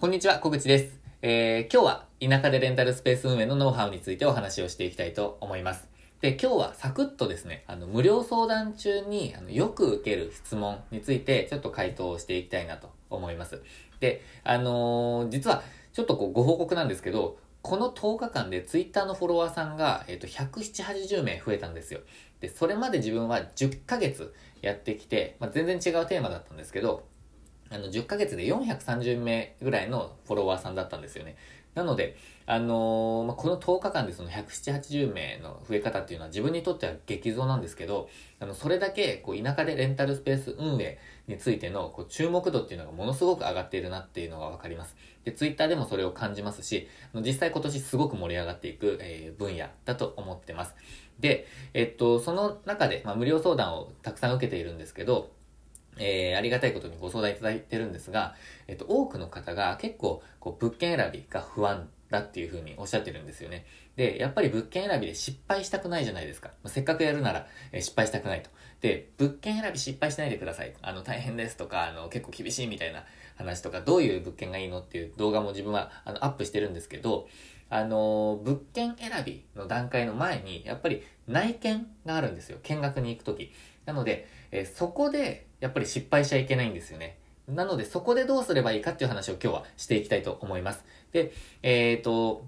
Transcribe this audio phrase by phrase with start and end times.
[0.00, 1.00] こんにちは、小口です。
[1.22, 5.88] えー、今日は田舎でレンタルスペース運営のノウハウについてお話をしていきたいと思います。
[6.20, 13.60] で、今日はサクッとですね、あの、無料相談中にあのよく受ける質問についてちょっと回答をしていきたいなと思います。
[13.98, 22.02] で、あのー実はちょっとこうご報告なんですけど、この10日間でツイッターのフォロワーさんが、えっ、と、1780名増えたんですよ。
[22.38, 27.02] で、それまで自分は10ヶ月やってきて、まあ、全然違うテーマだったんですけど、
[27.70, 31.36] あの、10ヶ月で430名ぐらいのフォロワーさんだったんですよね。
[31.74, 38.08] なので、あのーまあ、この10日間でその170、80名の増え方っていうのは自分にとっては激増なんですけど、
[38.40, 44.96] あの、それだけ、こう、田舎でレンタルスペース運営についての、こう、注目度っていうのがものすごく上がっているなっていうのがわかります。
[45.24, 50.74] で、ツイッターでもそれを感じますし、あの実際今年すごく盛り上がっていく、えー分野だと思ってます。
[51.20, 55.30] で、えっと、その中で、まあ、無料相談をたくさん受けているんですけど、
[55.98, 58.34] えーありがたいことにご相談いただいてるんですが、
[58.66, 63.66] えっと、多くの方が結構、こう、物件選びが不安だっていうふうにおっしゃってるんですよね。
[63.96, 66.48] で、やっぱり物件選びで失敗したくないじゃないですか。
[66.62, 68.50] まあせっかくやるなら、えー失敗したくないと。
[68.80, 70.72] で、物件選び失敗しないでください。
[70.82, 73.04] あの、大変ですとか、あの、結構厳しいみたいな
[73.36, 77.28] 話とか、どういう物件がいいのっていう動画も自分は、あの、アップしてるんですけど、
[77.70, 82.58] あの、物件選びの段階の前に、やっぱり内見があるんですよ。
[82.62, 83.52] 見学に行くとき。
[83.84, 87.18] なので、えーそこで、やっぱり失敗しちゃいけないんですよね。
[87.48, 90.84] なので、そこでどうすればいいかっていう話を今日はしていきたいと思います。
[91.12, 92.44] で、えっ、と、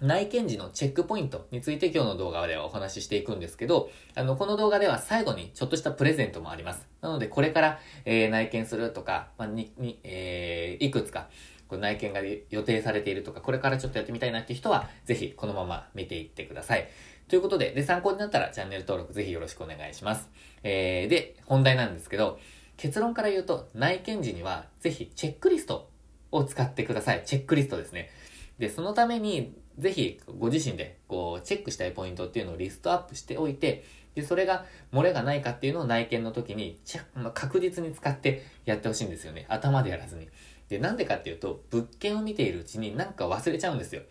[0.00, 6.88] 内見時のチェックポイントについて今日の動画ではお話ししていくんですけど、あの、この動画では最後にちょっとしたプレゼントもあります。
[7.00, 11.28] なので、これから、えー内見するとか、まあ、に、に、えーいくつか、
[11.68, 16.88] こう内見が予定されているとか、これからちょっとやってみたいなっていう人は、ぜひこのまま見ていってください。
[17.32, 20.28] ということで、で、参考になったらチャンネル登録ぜひよろしくお願いします。
[20.62, 22.38] えー、で、本題なんですけど、
[22.76, 25.88] 結論から言うと、内見時には、ぜひチェックリスト
[26.30, 27.22] を使ってください。
[27.24, 28.10] チェックリストですね。
[28.58, 39.46] で、そのために、ぜひ、ご自身で、こう、チェックしたいポイントっていうのをリストアップしておいて、で、それが、漏れがないかっていうのを内見の時に、ちゃまあ確実に使ってやってほしいんですよね。
[39.48, 40.28] 頭でやらずに。
[40.68, 44.02] で、なんでかっていうと、物件を見ているうちになんか忘れちゃうんですよ。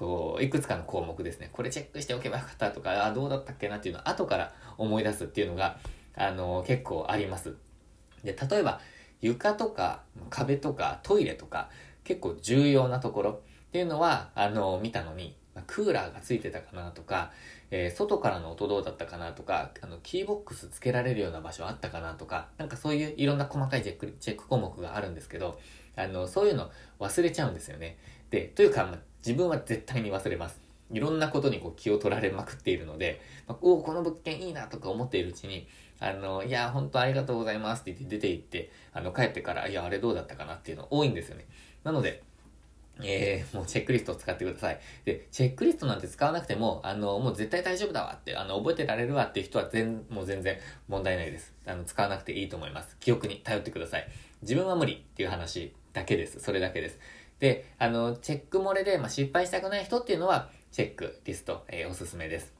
[0.00, 1.50] こう、いくつかの項目ですね。
[1.52, 5.76] これチェックしておけばよかったとか、あ、どうだったっけなっていうのを後から思い出すっていうのが、
[6.16, 7.54] あの、結構あります。
[8.24, 8.80] で、例えば、
[9.20, 10.00] 床とか
[10.30, 11.68] 壁とかトイレとか
[12.04, 13.40] 結構重要なところっ
[13.72, 17.32] ていうのは、あの、見たのに、クーラーがついてたかなとか、
[17.70, 25.60] えー外からの音どうだったかなとか、あの、キーボックスつけられるような場所あったかなとか、なんかそういういろんな細かいチェック、チェック項目があるんですけど、
[25.94, 27.98] あの、そういうの忘れちゃうんですよね。
[28.30, 30.60] で、というか、まあ自分は絶対に忘れます。
[30.92, 35.68] いろんなことにこう気を取られまくっているので、まあ、おお、この物件いいなとか思っているうちに、
[36.00, 41.46] あの、いや、本当ありがとうございますって言って出て行って、あの、帰ってから、いや、あれどうだったかなっていうの多いんですよね。
[41.84, 42.22] なので、
[43.02, 44.80] えー、もうチェックリストを使ってください。
[45.04, 50.58] で、チェックリストなんて使わなくても、あの、もう絶対大丈夫だわって、あの、覚えてられるわっていう人は全、もう全然
[50.88, 51.54] 問題ないです。
[51.66, 52.96] あの、使わなくていいと思います。
[53.00, 54.08] 記憶に頼ってください。
[54.42, 56.40] 自分は無理っていう話だけです。
[56.40, 56.98] それだけです。
[57.40, 62.54] で、あの、チェック漏れで、まあ、失敗したくない人っていうのは、チェックリスト、えーおすすめです。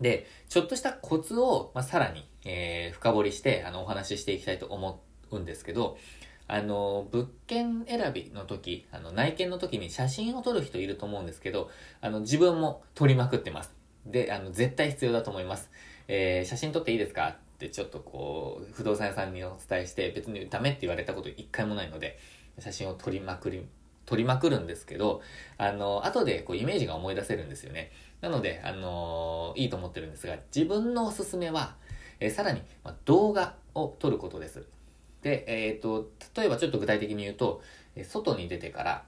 [0.00, 5.98] で、ちょっとしたコツを、まあ、さらに、えー深掘りして、あの、お話ししていきたいと思うんですけど、
[6.48, 13.72] あの、物件選びの時、あの、内見の時に写真を撮る人いると思うんですけど、あの、自分も撮りまくってます。
[14.06, 15.70] で、あの、絶対必要だと思います。
[16.08, 17.28] えー写真撮っていいですか？
[17.28, 22.18] ってちょっとこう、不動産屋さんにお伝えして、別にダメって言われたこと一回もないので、
[22.58, 23.66] 写真を撮りまくり、
[24.10, 25.22] 撮りまくるんですけど、
[25.56, 27.92] あの、後でこうイメージが思い出せるんですよね。
[28.20, 31.76] なので、あのいいと思ってるんですが、自分のおすすめは、
[32.18, 34.66] えーさらに、まあ動画を撮ることです。
[35.22, 37.62] で、えっ、と、例えばちょっと具体的に言うと、
[37.94, 39.04] えー外に出てから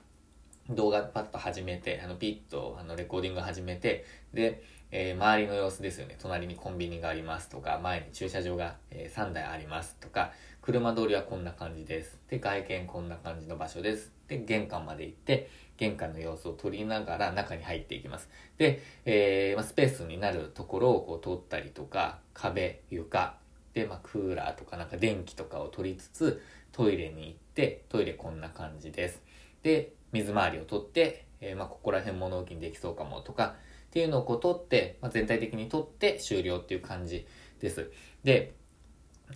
[0.70, 6.16] 動画パッと始めて、あの、ピッとあのレコーディング始めて、で、えー周りの様子ですよね。
[6.20, 10.30] 隣にコンビニがありますとか、前に駐車場が、えー3台ありますとか、
[10.62, 12.20] 車通りはこんな感じです。
[12.28, 14.12] で、外見こんな感じの場所です。
[14.28, 18.30] で、玄関まで行って、玄関の様子を撮りながら中に入っていきます。
[18.58, 23.34] で、えーま、スペースになるところをこう撮ったりとか、壁、床、
[23.74, 26.40] で、まあ、クーラーとかなんか電気とかを取りつつ、
[26.70, 29.20] トイレに行って、トイレこんな感じです。
[29.64, 33.56] で、水回りを取って、えーまあ、ここら辺物置にできそうかもとか、
[33.88, 37.26] っていうのをこう取って、まあ、全体的に取って終了っていう感じ
[37.58, 37.90] です。
[38.22, 38.54] で、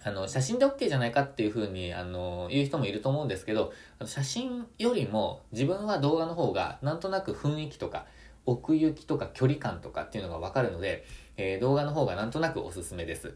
[0.04, 3.72] あの、写真で OK じゃないかっていうふうに、あの、言う人もいると思うんですけど、
[4.04, 8.06] 写真よりも自分は動画の方がなんとなく雰囲気とか
[8.44, 11.04] 奥行きとか距離感とかっていうのがわかるので、
[11.36, 13.34] えー動画の方がなんとなくおすすめです。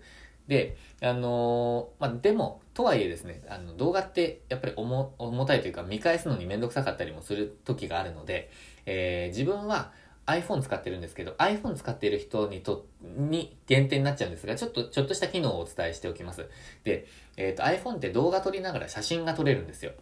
[0.50, 8.50] で、あのー、まあ、でも、とはいえですね、あの、動画ってやっぱり重重たいというか見返すのにめんどくさかったりもする時があるので、
[8.85, 9.93] えー、自分は
[10.31, 16.49] iPhone 使ってるんですけど、iPhone 使ってる人にと、に限定になっちゃうんですが、ちょっと、ちょっとした機能をお伝えしておきます。
[16.85, 17.06] で、
[17.37, 19.93] えっ、ー、と iPhone って動画撮りながら写真が撮れるんですよ。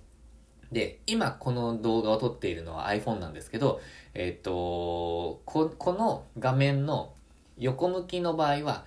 [0.73, 3.81] で、今この動画を撮っているのは iPhone なんですけど、
[4.15, 7.15] えっ、ー、と、こ、この画面の
[7.57, 8.85] 横向きの場合は、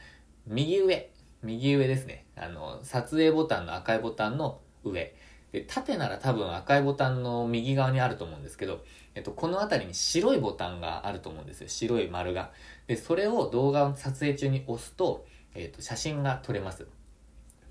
[0.48, 1.12] 右上、
[1.44, 2.26] 右上ですね。
[2.36, 5.16] あの、撮影ボタンの赤いボタンの上。
[5.52, 8.84] で、縦なら多分赤いボタンの右側にあると思うんですけど、
[9.16, 11.68] えっと、この辺りに白いボタンがあると思うんですよ。
[11.68, 12.52] 白い丸が。
[12.88, 16.88] で、それを動画を撮影中に押すと、えっと、写真が撮れます。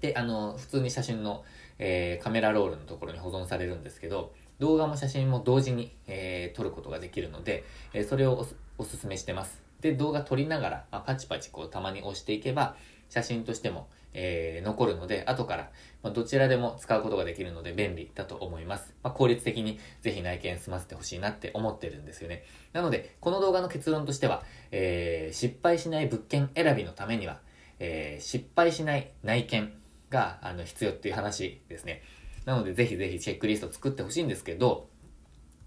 [0.00, 1.44] で、あの、普通に写真の、
[1.78, 8.46] えー、カメラロールのところに保存されるんですけど、動画も写真も同時に、えー、撮ることができるので、えー、それを
[8.76, 9.62] おすすめしてます。
[9.80, 12.76] で、動画撮りながら、まあ、パチパチこうたまに押していけば、
[13.10, 15.70] 写真としても、えー、残るので、後から、
[16.02, 18.94] まあ、どちらでも使うことができるので便利だと思います。
[19.02, 22.44] まあ、効率的にぜひ内見済ませてほしいなって思ってるんですよね。
[22.72, 27.40] なので、この動画の結論としては、えー、失敗しない物件選びのためには、
[27.78, 29.72] えー、失敗しない内見
[30.08, 32.02] があの必要っていう話ですね。
[32.44, 34.88] なので、ぜひぜひチェックリスト作ってほしいんですけど、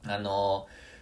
[0.06, 0.93] あのー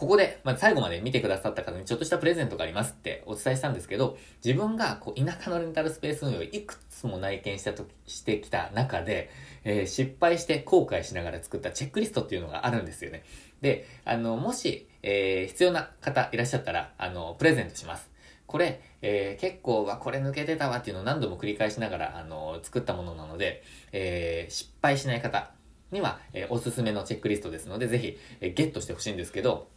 [0.00, 9.28] ここで、まあ、最後まで見てくださった方にちょっとしたプレゼントがありますってお伝えしたんですけど、自分がこう田舎のレンタルスペース運営をいくつも内見したとしてきた中で、
[9.62, 13.24] えー、失敗して後悔しながら作ったチェックリストっていうのがあるんですよね。
[13.60, 18.08] で、あの、もし、えー、必要な方いらっしゃったら、あの、プレゼントします。
[18.46, 23.62] これ、えー、結構はこれ抜けてたわっていうのを何度も繰り返しながら、あの、作ったものなので、
[23.92, 25.50] えー、失敗しない方
[25.90, 29.68] には、えー、おすすめのチェックリストですので、ぜひ、えー、ゲットしてほしいんですけど、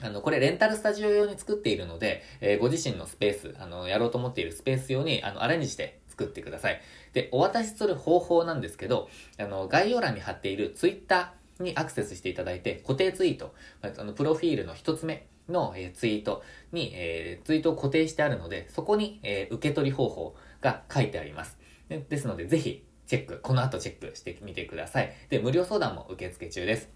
[0.00, 6.80] あの、これレンタルスタジオ用に作っているので、えー、ご自身のスペース、あの、やろうと思っているスペース用に、あの、アレンジして作ってください。
[7.12, 9.08] で、お渡しする方法なんですけど、
[9.38, 16.42] あの、概要欄に貼っているツイッターにアクセスしていただいて、固定ツイート、あの、プロフィールの一つ目の、えー、ツイート
[16.72, 21.58] に、えー、ツイートを固定してあるので、そこに、え、受け取り方法が書いてあります。
[21.88, 25.12] でですので、ぜひ、チェック、この後チェックしてみてください。
[25.30, 26.90] で、無料相談も受付中です。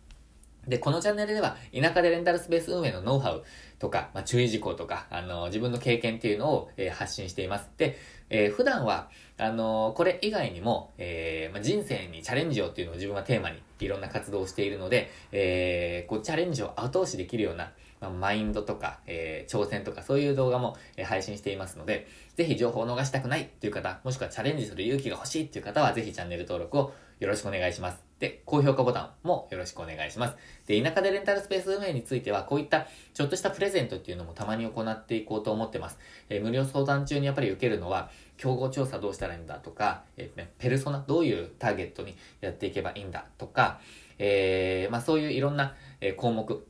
[0.67, 3.43] で、このチャンネルでは、田舎でレンタルスペース運営のノウハウ
[3.81, 7.69] とか、まあ、注意事項とか、あの、自分の経験っていうのを、えー、発信しています。
[7.77, 7.99] で、
[8.31, 22.07] えー、普段は、あのこれ以外にも、えー、まあ、人生にチャレンジをっていうのを自分はテーマにいろんな活動をしているので、えこう、チャレンジを後押しできるような、まあ、マインドとか、え挑戦とか、そういう動画も、え配信していますので、
[22.37, 28.12] ぜひ情報を逃したくないっていう方、もしくはチャレンジする勇気が欲しいっていう方は、ぜひチャンネル登録をよろしくお願いします。
[28.23, 30.37] で、高評価ボタンもよろしくお願いします。
[30.69, 35.99] で、田舎でレンタルスペース運営については、こういったちょっとしたプレゼントっていうのもたまに行っていこうと思ってます。
[36.29, 43.81] えー、無料相談中にやっぱり受けるのは、競合調査どうしたらいいんだとか、えー、ペルソナどういうターゲットにやっていけばいいんだとか、
[44.21, 46.65] えー、まあそういういろんなえ項目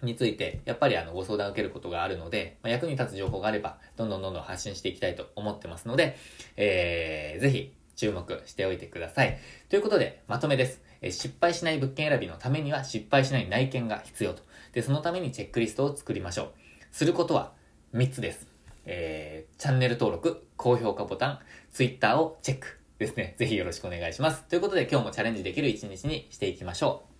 [0.00, 6.16] について、やっぱりあの、ご相談を受けることがあるので、まあ、役に立つ情報があれば、どんどんどんどん発信していきたいと思ってますので、
[6.56, 9.38] えー、ぜひ、注目しておいてください。
[9.68, 10.85] ということで、まとめです。
[11.02, 14.42] え失敗しない物件選びのためには失敗しない内見が必要と。
[14.72, 16.50] で、そのためにチェックリストを作りましょう。
[16.92, 17.52] することは
[17.94, 18.46] 3つです。
[18.86, 21.38] えー、チャンネル登録、高評価ボタン、
[21.72, 23.34] Twitter をチェックですね。
[23.38, 24.44] ぜひよろしくお願いします。
[24.44, 27.15] ということで今日もチャレンジできる一日にしていきましょう。